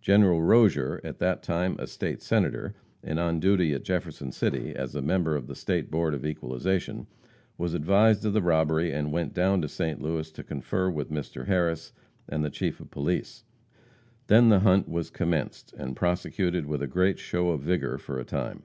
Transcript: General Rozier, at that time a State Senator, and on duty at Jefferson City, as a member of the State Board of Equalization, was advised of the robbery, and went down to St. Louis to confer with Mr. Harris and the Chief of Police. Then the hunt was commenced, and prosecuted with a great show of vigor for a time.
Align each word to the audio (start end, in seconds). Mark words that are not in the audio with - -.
General 0.00 0.42
Rozier, 0.42 1.00
at 1.04 1.20
that 1.20 1.44
time 1.44 1.76
a 1.78 1.86
State 1.86 2.20
Senator, 2.22 2.74
and 3.04 3.20
on 3.20 3.38
duty 3.38 3.72
at 3.72 3.84
Jefferson 3.84 4.32
City, 4.32 4.74
as 4.74 4.96
a 4.96 5.00
member 5.00 5.36
of 5.36 5.46
the 5.46 5.54
State 5.54 5.92
Board 5.92 6.12
of 6.12 6.26
Equalization, 6.26 7.06
was 7.56 7.72
advised 7.72 8.24
of 8.24 8.32
the 8.32 8.42
robbery, 8.42 8.90
and 8.92 9.12
went 9.12 9.32
down 9.32 9.62
to 9.62 9.68
St. 9.68 10.02
Louis 10.02 10.28
to 10.32 10.42
confer 10.42 10.90
with 10.90 11.12
Mr. 11.12 11.46
Harris 11.46 11.92
and 12.28 12.44
the 12.44 12.50
Chief 12.50 12.80
of 12.80 12.90
Police. 12.90 13.44
Then 14.26 14.48
the 14.48 14.58
hunt 14.58 14.88
was 14.88 15.08
commenced, 15.08 15.72
and 15.74 15.94
prosecuted 15.94 16.66
with 16.66 16.82
a 16.82 16.88
great 16.88 17.20
show 17.20 17.50
of 17.50 17.60
vigor 17.60 17.96
for 17.96 18.18
a 18.18 18.24
time. 18.24 18.64